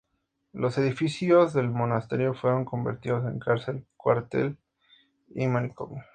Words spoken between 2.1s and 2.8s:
fueron